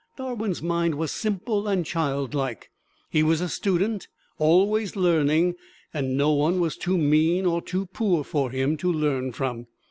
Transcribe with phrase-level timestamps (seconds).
[0.17, 2.71] Darwin's mind was simple and childlike.
[3.11, 4.07] He was a student,
[4.39, 5.53] always learning,
[5.93, 9.67] and no one was too mean or too poor for him to learn from.